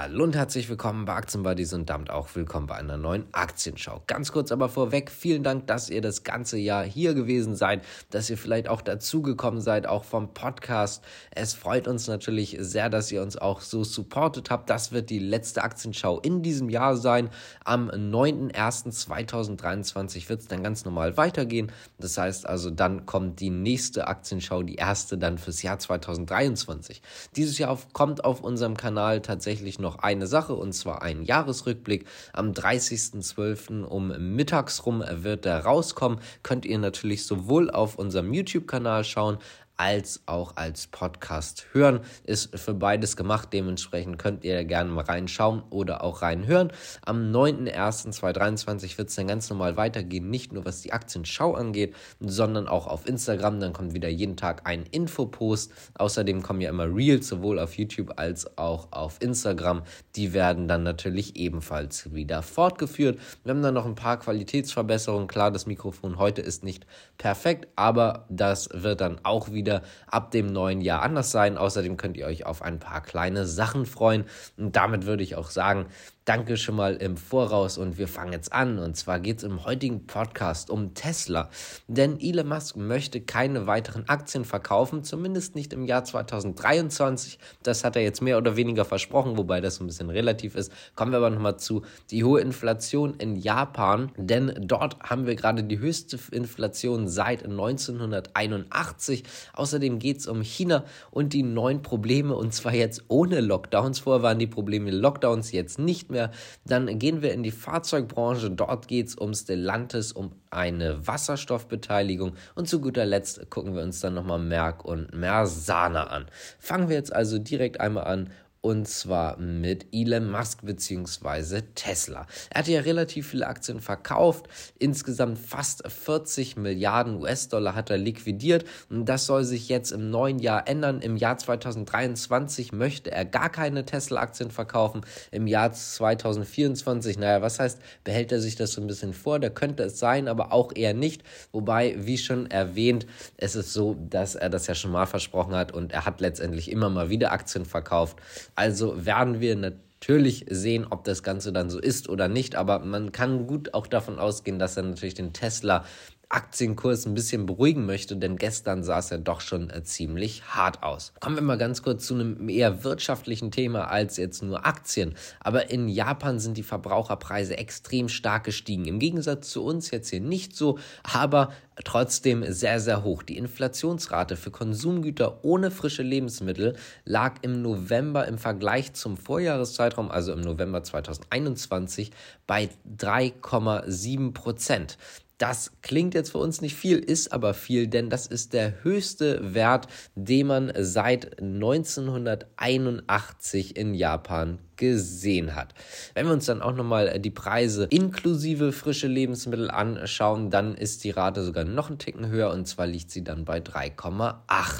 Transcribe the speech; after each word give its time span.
Hallo 0.00 0.22
und 0.22 0.36
herzlich 0.36 0.68
willkommen 0.68 1.06
bei 1.06 1.14
Aktienbuddies 1.14 1.72
und 1.72 1.90
damit 1.90 2.08
auch 2.08 2.28
willkommen 2.36 2.68
bei 2.68 2.76
einer 2.76 2.96
neuen 2.96 3.24
Aktienschau. 3.32 4.00
Ganz 4.06 4.30
kurz 4.30 4.52
aber 4.52 4.68
vorweg, 4.68 5.10
vielen 5.10 5.42
Dank, 5.42 5.66
dass 5.66 5.90
ihr 5.90 6.00
das 6.00 6.22
ganze 6.22 6.56
Jahr 6.56 6.84
hier 6.84 7.14
gewesen 7.14 7.56
seid, 7.56 7.84
dass 8.10 8.30
ihr 8.30 8.38
vielleicht 8.38 8.68
auch 8.68 8.80
dazugekommen 8.80 9.60
seid, 9.60 9.88
auch 9.88 10.04
vom 10.04 10.34
Podcast. 10.34 11.02
Es 11.32 11.54
freut 11.54 11.88
uns 11.88 12.06
natürlich 12.06 12.56
sehr, 12.60 12.90
dass 12.90 13.10
ihr 13.10 13.22
uns 13.22 13.36
auch 13.36 13.60
so 13.60 13.82
supportet 13.82 14.50
habt. 14.50 14.70
Das 14.70 14.92
wird 14.92 15.10
die 15.10 15.18
letzte 15.18 15.64
Aktienschau 15.64 16.20
in 16.20 16.42
diesem 16.42 16.68
Jahr 16.68 16.96
sein. 16.96 17.28
Am 17.64 17.90
9.01.2023 17.90 20.28
wird 20.28 20.42
es 20.42 20.46
dann 20.46 20.62
ganz 20.62 20.84
normal 20.84 21.16
weitergehen. 21.16 21.72
Das 21.98 22.16
heißt 22.16 22.46
also, 22.46 22.70
dann 22.70 23.04
kommt 23.04 23.40
die 23.40 23.50
nächste 23.50 24.06
Aktienschau, 24.06 24.62
die 24.62 24.76
erste 24.76 25.18
dann 25.18 25.38
fürs 25.38 25.62
Jahr 25.62 25.80
2023. 25.80 27.02
Dieses 27.34 27.58
Jahr 27.58 27.76
kommt 27.92 28.24
auf 28.24 28.44
unserem 28.44 28.76
Kanal 28.76 29.22
tatsächlich 29.22 29.80
noch 29.80 29.87
eine 29.96 30.26
Sache 30.26 30.54
und 30.54 30.72
zwar 30.72 31.02
einen 31.02 31.24
Jahresrückblick. 31.24 32.06
Am 32.32 32.52
30.12. 32.52 33.84
um 33.84 34.34
mittags 34.36 34.84
rum 34.86 35.02
wird 35.08 35.44
der 35.44 35.64
rauskommen. 35.64 36.20
Könnt 36.42 36.64
ihr 36.64 36.78
natürlich 36.78 37.26
sowohl 37.26 37.70
auf 37.70 37.96
unserem 37.96 38.32
YouTube-Kanal 38.32 39.04
schauen, 39.04 39.38
als 39.78 40.22
auch 40.26 40.56
als 40.56 40.88
Podcast 40.88 41.66
hören. 41.72 42.00
Ist 42.24 42.58
für 42.58 42.74
beides 42.74 43.16
gemacht. 43.16 43.50
Dementsprechend 43.52 44.18
könnt 44.18 44.44
ihr 44.44 44.64
gerne 44.64 44.90
mal 44.90 45.04
reinschauen 45.04 45.62
oder 45.70 46.02
auch 46.02 46.20
reinhören. 46.20 46.72
Am 47.02 47.32
9.01.2023 47.32 48.98
wird 48.98 49.08
es 49.08 49.14
dann 49.14 49.28
ganz 49.28 49.48
normal 49.48 49.76
weitergehen. 49.76 50.28
Nicht 50.28 50.52
nur 50.52 50.64
was 50.64 50.82
die 50.82 50.92
Aktienschau 50.92 51.54
angeht, 51.54 51.94
sondern 52.18 52.66
auch 52.66 52.88
auf 52.88 53.06
Instagram. 53.06 53.60
Dann 53.60 53.72
kommt 53.72 53.94
wieder 53.94 54.08
jeden 54.08 54.36
Tag 54.36 54.62
ein 54.66 54.84
Infopost. 54.90 55.72
Außerdem 55.94 56.42
kommen 56.42 56.60
ja 56.60 56.70
immer 56.70 56.92
Reels, 56.92 57.28
sowohl 57.28 57.60
auf 57.60 57.78
YouTube 57.78 58.14
als 58.16 58.58
auch 58.58 58.88
auf 58.90 59.22
Instagram. 59.22 59.82
Die 60.16 60.32
werden 60.32 60.66
dann 60.66 60.82
natürlich 60.82 61.36
ebenfalls 61.36 62.12
wieder 62.12 62.42
fortgeführt. 62.42 63.20
Wir 63.44 63.50
haben 63.50 63.62
dann 63.62 63.74
noch 63.74 63.86
ein 63.86 63.94
paar 63.94 64.18
Qualitätsverbesserungen. 64.18 65.28
Klar, 65.28 65.52
das 65.52 65.66
Mikrofon 65.66 66.18
heute 66.18 66.42
ist 66.42 66.64
nicht 66.64 66.84
perfekt, 67.16 67.68
aber 67.76 68.26
das 68.28 68.68
wird 68.72 69.00
dann 69.00 69.20
auch 69.22 69.52
wieder 69.52 69.67
wieder 69.68 69.82
ab 70.06 70.30
dem 70.30 70.46
neuen 70.46 70.80
Jahr 70.80 71.02
anders 71.02 71.30
sein. 71.30 71.58
Außerdem 71.58 71.96
könnt 71.96 72.16
ihr 72.16 72.26
euch 72.26 72.46
auf 72.46 72.62
ein 72.62 72.78
paar 72.78 73.02
kleine 73.02 73.46
Sachen 73.46 73.84
freuen. 73.84 74.24
Und 74.56 74.76
damit 74.76 75.04
würde 75.04 75.22
ich 75.22 75.36
auch 75.36 75.50
sagen, 75.50 75.86
Danke 76.28 76.58
schon 76.58 76.76
mal 76.76 76.96
im 76.96 77.16
Voraus 77.16 77.78
und 77.78 77.96
wir 77.96 78.06
fangen 78.06 78.34
jetzt 78.34 78.52
an. 78.52 78.78
Und 78.78 78.98
zwar 78.98 79.18
geht 79.18 79.38
es 79.38 79.44
im 79.44 79.64
heutigen 79.64 80.06
Podcast 80.06 80.68
um 80.68 80.92
Tesla. 80.92 81.48
Denn 81.86 82.20
Elon 82.20 82.46
Musk 82.46 82.76
möchte 82.76 83.22
keine 83.22 83.66
weiteren 83.66 84.06
Aktien 84.10 84.44
verkaufen, 84.44 85.04
zumindest 85.04 85.54
nicht 85.54 85.72
im 85.72 85.86
Jahr 85.86 86.04
2023. 86.04 87.38
Das 87.62 87.82
hat 87.82 87.96
er 87.96 88.02
jetzt 88.02 88.20
mehr 88.20 88.36
oder 88.36 88.56
weniger 88.56 88.84
versprochen, 88.84 89.38
wobei 89.38 89.62
das 89.62 89.80
ein 89.80 89.86
bisschen 89.86 90.10
relativ 90.10 90.54
ist. 90.54 90.70
Kommen 90.94 91.12
wir 91.12 91.16
aber 91.16 91.30
nochmal 91.30 91.58
zu 91.58 91.80
die 92.10 92.24
hohe 92.24 92.42
Inflation 92.42 93.14
in 93.14 93.36
Japan, 93.36 94.12
denn 94.18 94.52
dort 94.60 95.00
haben 95.00 95.26
wir 95.26 95.34
gerade 95.34 95.64
die 95.64 95.78
höchste 95.78 96.18
Inflation 96.30 97.08
seit 97.08 97.46
1981. 97.46 99.24
Außerdem 99.54 99.98
geht 99.98 100.18
es 100.18 100.26
um 100.26 100.42
China 100.42 100.84
und 101.10 101.32
die 101.32 101.42
neuen 101.42 101.80
Probleme 101.80 102.34
und 102.34 102.52
zwar 102.52 102.74
jetzt 102.74 103.04
ohne 103.08 103.40
Lockdowns. 103.40 104.00
Vorher 104.00 104.22
waren 104.22 104.38
die 104.38 104.46
Probleme 104.46 104.90
Lockdowns, 104.90 105.52
jetzt 105.52 105.78
nicht 105.78 106.10
mehr 106.10 106.17
mehr. 106.18 106.30
Dann 106.66 106.98
gehen 106.98 107.22
wir 107.22 107.32
in 107.32 107.42
die 107.42 107.50
Fahrzeugbranche. 107.50 108.50
Dort 108.50 108.88
geht 108.88 109.08
es 109.08 109.14
um 109.14 109.34
Stellantis, 109.34 110.12
um 110.12 110.32
eine 110.50 111.06
Wasserstoffbeteiligung. 111.06 112.34
Und 112.54 112.68
zu 112.68 112.80
guter 112.80 113.06
Letzt 113.06 113.50
gucken 113.50 113.74
wir 113.74 113.82
uns 113.82 114.00
dann 114.00 114.14
nochmal 114.14 114.38
Merck 114.38 114.84
und 114.84 115.14
Mersana 115.14 116.08
an. 116.08 116.26
Fangen 116.58 116.88
wir 116.88 116.96
jetzt 116.96 117.12
also 117.12 117.38
direkt 117.38 117.80
einmal 117.80 118.04
an 118.04 118.30
und 118.60 118.88
zwar 118.88 119.38
mit 119.38 119.86
Elon 119.92 120.30
Musk 120.30 120.64
bzw. 120.64 121.62
Tesla. 121.74 122.26
Er 122.50 122.60
hat 122.60 122.68
ja 122.68 122.80
relativ 122.80 123.28
viele 123.28 123.46
Aktien 123.46 123.80
verkauft. 123.80 124.48
Insgesamt 124.78 125.38
fast 125.38 125.86
40 125.86 126.56
Milliarden 126.56 127.16
US-Dollar 127.16 127.74
hat 127.74 127.90
er 127.90 127.98
liquidiert. 127.98 128.64
Und 128.90 129.06
das 129.06 129.26
soll 129.26 129.44
sich 129.44 129.68
jetzt 129.68 129.92
im 129.92 130.10
neuen 130.10 130.38
Jahr 130.38 130.66
ändern. 130.66 131.00
Im 131.00 131.16
Jahr 131.16 131.38
2023 131.38 132.72
möchte 132.72 133.10
er 133.10 133.24
gar 133.24 133.48
keine 133.48 133.84
Tesla-Aktien 133.84 134.50
verkaufen. 134.50 135.02
Im 135.30 135.46
Jahr 135.46 135.72
2024, 135.72 137.18
naja, 137.18 137.42
was 137.42 137.60
heißt, 137.60 137.80
behält 138.02 138.32
er 138.32 138.40
sich 138.40 138.56
das 138.56 138.72
so 138.72 138.80
ein 138.80 138.86
bisschen 138.86 139.12
vor? 139.12 139.38
Da 139.38 139.50
könnte 139.50 139.84
es 139.84 139.98
sein, 139.98 140.26
aber 140.26 140.52
auch 140.52 140.72
eher 140.74 140.94
nicht. 140.94 141.22
Wobei, 141.52 141.94
wie 141.98 142.18
schon 142.18 142.50
erwähnt, 142.50 143.06
es 143.36 143.54
ist 143.54 143.72
so, 143.72 143.96
dass 144.10 144.34
er 144.34 144.50
das 144.50 144.66
ja 144.66 144.74
schon 144.74 144.90
mal 144.90 145.06
versprochen 145.06 145.54
hat 145.54 145.72
und 145.72 145.92
er 145.92 146.04
hat 146.04 146.20
letztendlich 146.20 146.70
immer 146.70 146.90
mal 146.90 147.08
wieder 147.08 147.32
Aktien 147.32 147.64
verkauft. 147.64 148.16
Also 148.58 149.06
werden 149.06 149.38
wir 149.38 149.54
natürlich 149.54 150.44
sehen, 150.50 150.84
ob 150.90 151.04
das 151.04 151.22
Ganze 151.22 151.52
dann 151.52 151.70
so 151.70 151.78
ist 151.78 152.08
oder 152.08 152.26
nicht. 152.26 152.56
Aber 152.56 152.80
man 152.80 153.12
kann 153.12 153.46
gut 153.46 153.72
auch 153.72 153.86
davon 153.86 154.18
ausgehen, 154.18 154.58
dass 154.58 154.76
er 154.76 154.82
natürlich 154.82 155.14
den 155.14 155.32
Tesla 155.32 155.84
Aktienkurs 156.30 157.06
ein 157.06 157.14
bisschen 157.14 157.46
beruhigen 157.46 157.86
möchte, 157.86 158.16
denn 158.16 158.36
gestern 158.36 158.82
sah 158.82 158.98
es 158.98 159.08
ja 159.08 159.16
doch 159.16 159.40
schon 159.40 159.70
äh, 159.70 159.82
ziemlich 159.82 160.44
hart 160.44 160.82
aus. 160.82 161.12
Kommen 161.20 161.36
wir 161.36 161.42
mal 161.42 161.56
ganz 161.56 161.82
kurz 161.82 162.06
zu 162.06 162.14
einem 162.14 162.48
eher 162.50 162.84
wirtschaftlichen 162.84 163.50
Thema 163.50 163.88
als 163.90 164.18
jetzt 164.18 164.42
nur 164.42 164.66
Aktien. 164.66 165.14
Aber 165.40 165.70
in 165.70 165.88
Japan 165.88 166.38
sind 166.38 166.58
die 166.58 166.62
Verbraucherpreise 166.62 167.56
extrem 167.56 168.10
stark 168.10 168.44
gestiegen. 168.44 168.84
Im 168.84 168.98
Gegensatz 168.98 169.48
zu 169.50 169.64
uns 169.64 169.90
jetzt 169.90 170.10
hier 170.10 170.20
nicht 170.20 170.54
so, 170.54 170.78
aber 171.02 171.50
trotzdem 171.84 172.44
sehr, 172.52 172.80
sehr 172.80 173.04
hoch. 173.04 173.22
Die 173.22 173.38
Inflationsrate 173.38 174.36
für 174.36 174.50
Konsumgüter 174.50 175.42
ohne 175.44 175.70
frische 175.70 176.02
Lebensmittel 176.02 176.76
lag 177.06 177.36
im 177.40 177.62
November 177.62 178.28
im 178.28 178.36
Vergleich 178.36 178.92
zum 178.92 179.16
Vorjahreszeitraum, 179.16 180.10
also 180.10 180.32
im 180.32 180.42
November 180.42 180.82
2021, 180.82 182.10
bei 182.46 182.68
3,7 182.98 184.34
Prozent. 184.34 184.98
Das 185.38 185.70
klingt 185.82 186.14
jetzt 186.14 186.32
für 186.32 186.38
uns 186.38 186.60
nicht 186.60 186.74
viel, 186.74 186.98
ist 186.98 187.32
aber 187.32 187.54
viel, 187.54 187.86
denn 187.86 188.10
das 188.10 188.26
ist 188.26 188.52
der 188.52 188.82
höchste 188.82 189.54
Wert, 189.54 189.86
den 190.16 190.48
man 190.48 190.72
seit 190.76 191.40
1981 191.40 193.76
in 193.76 193.94
Japan 193.94 194.58
gesehen 194.78 195.54
hat. 195.54 195.74
Wenn 196.14 196.26
wir 196.26 196.32
uns 196.32 196.46
dann 196.46 196.62
auch 196.62 196.74
nochmal 196.74 197.18
die 197.20 197.30
Preise 197.30 197.86
inklusive 197.90 198.72
frische 198.72 199.08
Lebensmittel 199.08 199.70
anschauen, 199.70 200.50
dann 200.50 200.74
ist 200.74 201.04
die 201.04 201.10
Rate 201.10 201.44
sogar 201.44 201.64
noch 201.64 201.88
einen 201.88 201.98
Ticken 201.98 202.28
höher 202.28 202.50
und 202.50 202.66
zwar 202.66 202.86
liegt 202.86 203.10
sie 203.10 203.22
dann 203.22 203.44
bei 203.44 203.58
3,8 203.58 204.38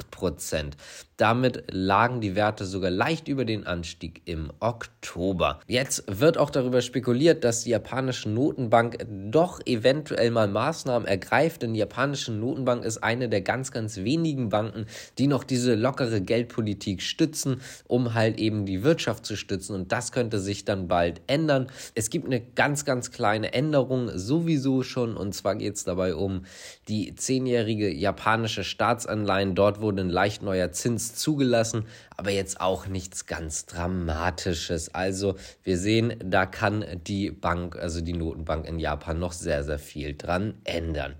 Prozent. 0.09 0.77
Damit 1.19 1.65
lagen 1.69 2.21
die 2.21 2.35
Werte 2.35 2.63
sogar 2.63 2.89
leicht 2.89 3.27
über 3.27 3.43
den 3.43 3.67
Anstieg 3.67 4.21
im 4.23 4.53
Oktober. 4.61 5.59
Jetzt 5.67 6.05
wird 6.07 6.37
auch 6.37 6.49
darüber 6.49 6.81
spekuliert, 6.81 7.43
dass 7.43 7.65
die 7.65 7.71
japanische 7.71 8.29
Notenbank 8.29 9.05
doch 9.29 9.59
eventuell 9.65 10.31
mal 10.31 10.47
Maßnahmen 10.47 11.05
ergreift, 11.05 11.61
denn 11.61 11.73
die 11.73 11.81
japanische 11.81 12.31
Notenbank 12.31 12.85
ist 12.85 13.03
eine 13.03 13.27
der 13.27 13.41
ganz, 13.41 13.73
ganz 13.73 13.97
wenigen 13.97 14.47
Banken, 14.47 14.85
die 15.17 15.27
noch 15.27 15.43
diese 15.43 15.75
lockere 15.75 16.21
Geldpolitik 16.21 17.01
stützen, 17.01 17.59
um 17.87 18.13
halt 18.13 18.39
eben 18.39 18.65
die 18.65 18.83
Wirtschaft 18.83 19.25
zu 19.25 19.35
stützen 19.35 19.75
und 19.75 19.88
das 19.91 20.11
könnte 20.11 20.39
sich 20.39 20.65
dann 20.65 20.87
bald 20.87 21.21
ändern. 21.27 21.67
Es 21.95 22.09
gibt 22.09 22.25
eine 22.25 22.41
ganz, 22.41 22.85
ganz 22.85 23.11
kleine 23.11 23.53
Änderung 23.53 24.09
sowieso 24.17 24.83
schon 24.83 25.17
und 25.17 25.33
zwar 25.33 25.55
geht 25.55 25.75
es 25.75 25.83
dabei 25.83 26.15
um 26.15 26.45
die 26.87 27.15
zehnjährige 27.15 27.91
japanische 27.91 28.63
Staatsanleihen. 28.63 29.55
Dort 29.55 29.81
wurde 29.81 30.01
ein 30.01 30.09
leicht 30.09 30.41
neuer 30.41 30.71
Zins 30.71 31.15
zugelassen, 31.15 31.85
aber 32.15 32.31
jetzt 32.31 32.61
auch 32.61 32.87
nichts 32.87 33.25
ganz 33.25 33.65
Dramatisches. 33.65 34.93
Also 34.93 35.35
wir 35.63 35.77
sehen, 35.77 36.15
da 36.23 36.45
kann 36.45 36.85
die 37.07 37.31
Bank, 37.31 37.77
also 37.77 38.01
die 38.01 38.13
Notenbank 38.13 38.67
in 38.67 38.79
Japan 38.79 39.19
noch 39.19 39.33
sehr, 39.33 39.63
sehr 39.63 39.79
viel 39.79 40.15
dran 40.15 40.55
ändern. 40.63 41.15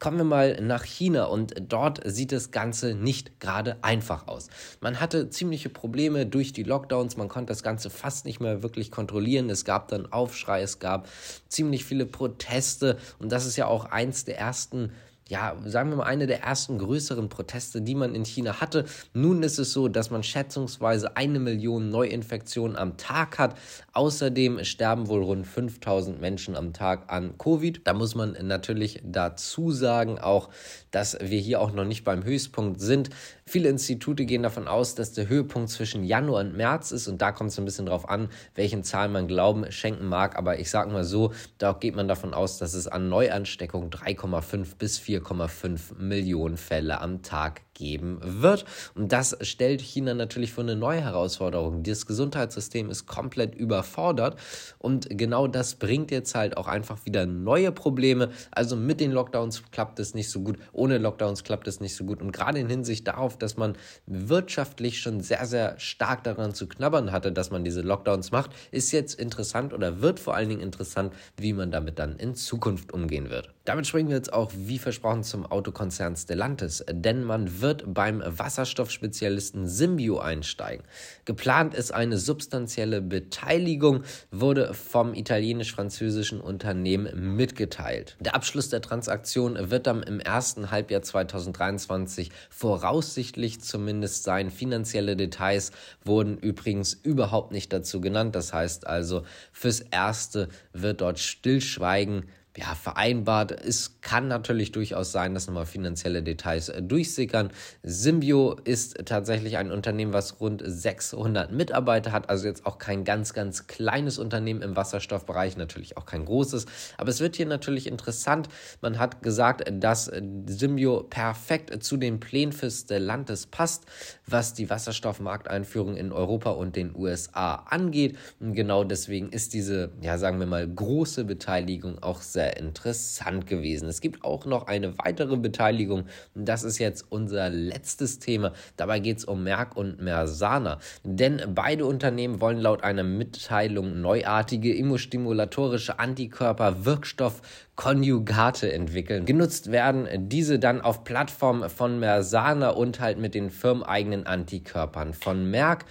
Kommen 0.00 0.16
wir 0.16 0.24
mal 0.24 0.58
nach 0.62 0.84
China 0.84 1.24
und 1.24 1.54
dort 1.68 2.00
sieht 2.06 2.32
das 2.32 2.50
Ganze 2.50 2.94
nicht 2.94 3.38
gerade 3.38 3.76
einfach 3.82 4.28
aus. 4.28 4.48
Man 4.80 4.98
hatte 4.98 5.28
ziemliche 5.28 5.68
Probleme 5.68 6.24
durch 6.24 6.54
die 6.54 6.62
Lockdowns, 6.62 7.18
man 7.18 7.28
konnte 7.28 7.50
das 7.50 7.62
Ganze 7.62 7.90
fast 7.90 8.24
nicht 8.24 8.40
mehr 8.40 8.62
wirklich 8.62 8.90
kontrollieren. 8.90 9.50
Es 9.50 9.66
gab 9.66 9.88
dann 9.88 10.10
Aufschrei, 10.10 10.62
es 10.62 10.78
gab 10.78 11.06
ziemlich 11.48 11.84
viele 11.84 12.06
Proteste 12.06 12.96
und 13.18 13.30
das 13.30 13.44
ist 13.44 13.56
ja 13.56 13.66
auch 13.66 13.84
eins 13.84 14.24
der 14.24 14.38
ersten 14.38 14.90
ja, 15.30 15.56
sagen 15.64 15.90
wir 15.90 15.96
mal, 15.96 16.04
eine 16.04 16.26
der 16.26 16.42
ersten 16.42 16.76
größeren 16.76 17.28
Proteste, 17.28 17.80
die 17.80 17.94
man 17.94 18.16
in 18.16 18.24
China 18.24 18.60
hatte. 18.60 18.84
Nun 19.14 19.44
ist 19.44 19.58
es 19.58 19.72
so, 19.72 19.86
dass 19.86 20.10
man 20.10 20.24
schätzungsweise 20.24 21.16
eine 21.16 21.38
Million 21.38 21.88
Neuinfektionen 21.88 22.76
am 22.76 22.96
Tag 22.96 23.38
hat. 23.38 23.56
Außerdem 23.92 24.64
sterben 24.64 25.08
wohl 25.08 25.22
rund 25.22 25.46
5000 25.46 26.20
Menschen 26.20 26.56
am 26.56 26.72
Tag 26.72 27.12
an 27.12 27.38
Covid. 27.38 27.80
Da 27.84 27.94
muss 27.94 28.16
man 28.16 28.36
natürlich 28.42 29.00
dazu 29.04 29.70
sagen 29.70 30.18
auch, 30.18 30.50
dass 30.90 31.16
wir 31.20 31.38
hier 31.38 31.60
auch 31.60 31.72
noch 31.72 31.84
nicht 31.84 32.04
beim 32.04 32.24
Höchstpunkt 32.24 32.80
sind. 32.80 33.10
Viele 33.46 33.68
Institute 33.68 34.26
gehen 34.26 34.42
davon 34.42 34.66
aus, 34.66 34.96
dass 34.96 35.12
der 35.12 35.28
Höhepunkt 35.28 35.70
zwischen 35.70 36.02
Januar 36.02 36.40
und 36.40 36.56
März 36.56 36.90
ist 36.90 37.06
und 37.06 37.22
da 37.22 37.30
kommt 37.30 37.50
es 37.50 37.58
ein 37.58 37.64
bisschen 37.64 37.86
drauf 37.86 38.08
an, 38.08 38.28
welchen 38.54 38.82
Zahlen 38.82 39.12
man 39.12 39.28
Glauben 39.28 39.70
schenken 39.70 40.06
mag. 40.06 40.36
Aber 40.36 40.58
ich 40.58 40.70
sage 40.70 40.90
mal 40.90 41.04
so, 41.04 41.32
da 41.58 41.72
geht 41.72 41.94
man 41.94 42.08
davon 42.08 42.34
aus, 42.34 42.58
dass 42.58 42.74
es 42.74 42.88
an 42.88 43.08
Neuansteckungen 43.08 43.90
3,5 43.90 44.76
bis 44.76 44.98
4 44.98 45.19
4,5 45.24 45.94
Millionen 45.98 46.56
Fälle 46.56 47.00
am 47.00 47.22
Tag 47.22 47.62
geben 47.80 48.18
wird. 48.22 48.66
Und 48.94 49.10
das 49.10 49.36
stellt 49.40 49.80
China 49.80 50.12
natürlich 50.12 50.52
vor 50.52 50.62
eine 50.62 50.76
neue 50.76 51.00
Herausforderung. 51.00 51.82
Das 51.82 52.04
Gesundheitssystem 52.04 52.90
ist 52.90 53.06
komplett 53.06 53.54
überfordert 53.54 54.38
und 54.78 55.08
genau 55.10 55.46
das 55.48 55.76
bringt 55.76 56.10
jetzt 56.10 56.34
halt 56.34 56.58
auch 56.58 56.68
einfach 56.68 57.06
wieder 57.06 57.24
neue 57.24 57.72
Probleme. 57.72 58.28
Also 58.50 58.76
mit 58.76 59.00
den 59.00 59.12
Lockdowns 59.12 59.62
klappt 59.70 59.98
es 59.98 60.14
nicht 60.14 60.30
so 60.30 60.40
gut, 60.42 60.58
ohne 60.72 60.98
Lockdowns 60.98 61.42
klappt 61.42 61.66
es 61.68 61.80
nicht 61.80 61.96
so 61.96 62.04
gut. 62.04 62.20
Und 62.20 62.32
gerade 62.32 62.58
in 62.58 62.68
Hinsicht 62.68 63.08
darauf, 63.08 63.38
dass 63.38 63.56
man 63.56 63.76
wirtschaftlich 64.06 65.00
schon 65.00 65.20
sehr, 65.20 65.46
sehr 65.46 65.78
stark 65.78 66.22
daran 66.24 66.52
zu 66.52 66.68
knabbern 66.68 67.12
hatte, 67.12 67.32
dass 67.32 67.50
man 67.50 67.64
diese 67.64 67.80
Lockdowns 67.80 68.30
macht, 68.30 68.50
ist 68.72 68.92
jetzt 68.92 69.18
interessant 69.18 69.72
oder 69.72 70.02
wird 70.02 70.20
vor 70.20 70.34
allen 70.34 70.50
Dingen 70.50 70.60
interessant, 70.60 71.14
wie 71.38 71.54
man 71.54 71.70
damit 71.70 71.98
dann 71.98 72.16
in 72.16 72.34
Zukunft 72.34 72.92
umgehen 72.92 73.30
wird. 73.30 73.48
Damit 73.64 73.86
springen 73.86 74.08
wir 74.08 74.16
jetzt 74.16 74.32
auch, 74.32 74.50
wie 74.56 74.78
versprochen, 74.78 75.22
zum 75.22 75.46
Autokonzern 75.46 76.16
Stellantis, 76.16 76.84
denn 76.90 77.22
man 77.22 77.60
wird 77.60 77.69
beim 77.86 78.22
Wasserstoffspezialisten 78.24 79.66
Symbio 79.66 80.18
einsteigen. 80.18 80.84
Geplant 81.24 81.74
ist 81.74 81.92
eine 81.92 82.18
substanzielle 82.18 83.00
Beteiligung, 83.00 84.04
wurde 84.30 84.74
vom 84.74 85.14
italienisch-französischen 85.14 86.40
Unternehmen 86.40 87.36
mitgeteilt. 87.36 88.16
Der 88.20 88.34
Abschluss 88.34 88.68
der 88.68 88.80
Transaktion 88.80 89.70
wird 89.70 89.86
dann 89.86 90.02
im 90.02 90.20
ersten 90.20 90.70
Halbjahr 90.70 91.02
2023 91.02 92.30
voraussichtlich 92.50 93.60
zumindest 93.60 94.24
sein. 94.24 94.50
Finanzielle 94.50 95.16
Details 95.16 95.72
wurden 96.04 96.36
übrigens 96.38 96.94
überhaupt 96.94 97.52
nicht 97.52 97.72
dazu 97.72 98.00
genannt. 98.00 98.34
Das 98.34 98.52
heißt 98.52 98.86
also, 98.86 99.22
fürs 99.52 99.80
Erste 99.80 100.48
wird 100.72 101.00
dort 101.00 101.18
Stillschweigen 101.18 102.24
ja, 102.56 102.74
vereinbart. 102.74 103.52
Es 103.52 104.00
kann 104.00 104.26
natürlich 104.26 104.72
durchaus 104.72 105.12
sein, 105.12 105.34
dass 105.34 105.46
nochmal 105.46 105.66
finanzielle 105.66 106.22
Details 106.22 106.68
äh, 106.68 106.82
durchsickern. 106.82 107.50
Symbio 107.84 108.56
ist 108.64 109.06
tatsächlich 109.06 109.56
ein 109.56 109.70
Unternehmen, 109.70 110.12
was 110.12 110.40
rund 110.40 110.62
600 110.64 111.52
Mitarbeiter 111.52 112.10
hat, 112.10 112.28
also 112.28 112.48
jetzt 112.48 112.66
auch 112.66 112.78
kein 112.78 113.04
ganz, 113.04 113.34
ganz 113.34 113.68
kleines 113.68 114.18
Unternehmen 114.18 114.62
im 114.62 114.74
Wasserstoffbereich, 114.74 115.56
natürlich 115.56 115.96
auch 115.96 116.06
kein 116.06 116.24
großes. 116.24 116.66
Aber 116.98 117.10
es 117.10 117.20
wird 117.20 117.36
hier 117.36 117.46
natürlich 117.46 117.86
interessant. 117.86 118.48
Man 118.80 118.98
hat 118.98 119.22
gesagt, 119.22 119.62
dass 119.72 120.10
Symbio 120.46 121.04
perfekt 121.04 121.84
zu 121.84 121.96
den 121.96 122.18
Plänen 122.18 122.52
für 122.52 122.70
Stellantis 122.70 123.46
passt, 123.46 123.86
was 124.26 124.54
die 124.54 124.68
Wasserstoffmarkteinführung 124.68 125.96
in 125.96 126.12
Europa 126.12 126.50
und 126.50 126.74
den 126.74 126.96
USA 126.96 127.54
angeht. 127.54 128.18
Und 128.40 128.54
genau 128.54 128.82
deswegen 128.82 129.30
ist 129.30 129.54
diese, 129.54 129.92
ja, 130.00 130.18
sagen 130.18 130.40
wir 130.40 130.46
mal, 130.46 130.66
große 130.66 131.24
Beteiligung 131.24 132.02
auch 132.02 132.20
sehr 132.20 132.39
sehr 132.40 132.56
interessant 132.56 133.46
gewesen. 133.46 133.88
Es 133.88 134.00
gibt 134.00 134.24
auch 134.24 134.46
noch 134.46 134.66
eine 134.66 134.96
weitere 134.98 135.36
Beteiligung 135.36 136.04
und 136.34 136.48
das 136.48 136.64
ist 136.64 136.78
jetzt 136.78 137.04
unser 137.10 137.50
letztes 137.50 138.18
Thema. 138.18 138.52
Dabei 138.76 138.98
geht 139.00 139.18
es 139.18 139.24
um 139.26 139.44
Merck 139.44 139.76
und 139.76 140.00
Mersana, 140.00 140.78
denn 141.04 141.42
beide 141.54 141.84
Unternehmen 141.84 142.40
wollen 142.40 142.58
laut 142.58 142.82
einer 142.82 143.02
Mitteilung 143.02 144.00
neuartige 144.00 144.74
immunstimulatorische 144.74 145.98
Antikörper-Wirkstoff 145.98 147.42
Konjugate 147.76 148.72
entwickeln. 148.72 149.26
Genutzt 149.26 149.70
werden 149.70 150.06
diese 150.28 150.58
dann 150.58 150.80
auf 150.80 151.04
Plattformen 151.04 151.68
von 151.68 151.98
Mersana 151.98 152.70
und 152.70 153.00
halt 153.00 153.18
mit 153.18 153.34
den 153.34 153.50
firmeneigenen 153.50 154.26
Antikörpern 154.26 155.14
von 155.14 155.50
Merck. 155.50 155.84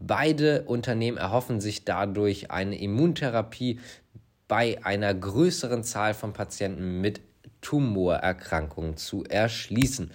Beide 0.00 0.62
Unternehmen 0.62 1.16
erhoffen 1.16 1.60
sich 1.60 1.84
dadurch 1.84 2.50
eine 2.50 2.78
Immuntherapie 2.78 3.78
bei 4.48 4.84
einer 4.84 5.14
größeren 5.14 5.84
Zahl 5.84 6.14
von 6.14 6.32
Patienten 6.32 7.00
mit 7.00 7.20
Tumorerkrankungen 7.60 8.96
zu 8.96 9.24
erschließen. 9.24 10.10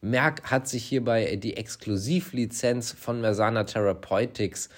Merck 0.00 0.50
hat 0.50 0.68
sich 0.68 0.84
hierbei 0.84 1.36
die 1.36 1.56
Exklusivlizenz 1.56 2.92
von 2.92 3.20
Mersana 3.20 3.64
Therapeutics 3.64 4.68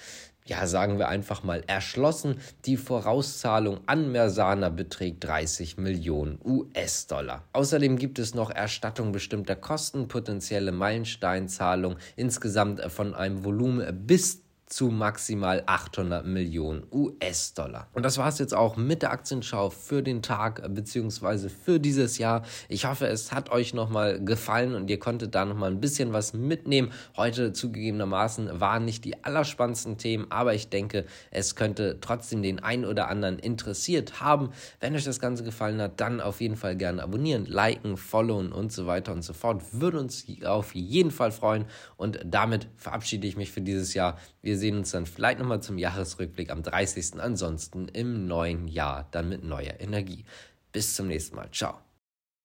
ja, 0.45 0.65
sagen 0.67 0.97
wir 0.97 1.07
einfach 1.07 1.43
mal, 1.43 1.63
erschlossen. 1.67 2.39
Die 2.65 2.77
Vorauszahlung 2.77 3.79
an 3.85 4.11
Mersana 4.11 4.69
beträgt 4.69 5.23
30 5.23 5.77
Millionen 5.77 6.39
US-Dollar. 6.43 7.43
Außerdem 7.53 7.97
gibt 7.97 8.19
es 8.19 8.33
noch 8.33 8.49
Erstattung 8.49 9.11
bestimmter 9.11 9.55
Kosten, 9.55 10.07
potenzielle 10.07 10.71
Meilensteinzahlung 10.71 11.97
insgesamt 12.15 12.81
von 12.91 13.13
einem 13.13 13.43
Volumen 13.43 14.05
bis 14.05 14.41
zu 14.71 14.87
maximal 14.87 15.63
800 15.65 16.25
Millionen 16.25 16.83
US-Dollar. 16.91 17.87
Und 17.93 18.03
das 18.03 18.17
war 18.17 18.29
es 18.29 18.39
jetzt 18.39 18.53
auch 18.53 18.77
mit 18.77 19.01
der 19.01 19.11
Aktienschau 19.11 19.69
für 19.69 20.01
den 20.01 20.21
Tag 20.21 20.63
bzw. 20.73 21.49
für 21.49 21.79
dieses 21.79 22.17
Jahr. 22.17 22.43
Ich 22.69 22.85
hoffe, 22.85 23.07
es 23.07 23.33
hat 23.33 23.51
euch 23.51 23.73
nochmal 23.73 24.23
gefallen 24.23 24.73
und 24.73 24.89
ihr 24.89 24.97
konntet 24.97 25.35
da 25.35 25.43
nochmal 25.43 25.71
ein 25.71 25.81
bisschen 25.81 26.13
was 26.13 26.33
mitnehmen. 26.33 26.91
Heute 27.17 27.51
zugegebenermaßen 27.51 28.61
waren 28.61 28.85
nicht 28.85 29.03
die 29.03 29.21
allerspannendsten 29.25 29.97
Themen, 29.97 30.27
aber 30.29 30.53
ich 30.53 30.69
denke, 30.69 31.05
es 31.31 31.55
könnte 31.55 31.97
trotzdem 31.99 32.41
den 32.41 32.59
einen 32.59 32.85
oder 32.85 33.09
anderen 33.09 33.39
interessiert 33.39 34.21
haben. 34.21 34.51
Wenn 34.79 34.95
euch 34.95 35.03
das 35.03 35.19
Ganze 35.19 35.43
gefallen 35.43 35.81
hat, 35.81 35.99
dann 35.99 36.21
auf 36.21 36.39
jeden 36.39 36.55
Fall 36.55 36.77
gerne 36.77 37.03
abonnieren, 37.03 37.45
liken, 37.45 37.97
followen 37.97 38.53
und 38.53 38.71
so 38.71 38.87
weiter 38.87 39.11
und 39.11 39.23
so 39.23 39.33
fort. 39.33 39.61
Würde 39.73 39.99
uns 39.99 40.25
auf 40.45 40.73
jeden 40.73 41.11
Fall 41.11 41.31
freuen 41.31 41.65
und 41.97 42.21
damit 42.23 42.69
verabschiede 42.77 43.27
ich 43.27 43.35
mich 43.35 43.51
für 43.51 43.61
dieses 43.61 43.93
Jahr. 43.93 44.17
Wir 44.41 44.60
sehen 44.61 44.77
uns 44.77 44.91
dann 44.91 45.05
vielleicht 45.05 45.39
nochmal 45.39 45.61
zum 45.61 45.77
Jahresrückblick 45.77 46.49
am 46.51 46.63
30. 46.63 47.19
Ansonsten 47.19 47.89
im 47.89 48.27
neuen 48.27 48.69
Jahr 48.69 49.09
dann 49.11 49.27
mit 49.27 49.43
neuer 49.43 49.79
Energie. 49.79 50.23
Bis 50.71 50.95
zum 50.95 51.07
nächsten 51.07 51.35
Mal. 51.35 51.51
Ciao. 51.51 51.90